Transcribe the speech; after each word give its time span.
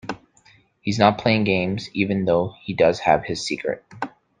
He's 0.79 0.97
not 0.97 1.19
playing 1.19 1.43
games, 1.43 1.87
even 1.93 2.25
though 2.25 2.55
he 2.63 2.73
does 2.73 3.01
have 3.01 3.23
his 3.25 3.45
secret. 3.45 3.85